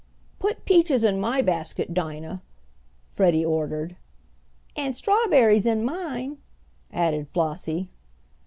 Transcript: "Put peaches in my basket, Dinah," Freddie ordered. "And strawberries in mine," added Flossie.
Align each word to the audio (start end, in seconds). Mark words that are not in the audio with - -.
"Put 0.39 0.65
peaches 0.65 1.03
in 1.03 1.21
my 1.21 1.43
basket, 1.43 1.93
Dinah," 1.93 2.41
Freddie 3.05 3.45
ordered. 3.45 3.97
"And 4.75 4.95
strawberries 4.95 5.67
in 5.67 5.85
mine," 5.85 6.39
added 6.91 7.27
Flossie. 7.27 7.91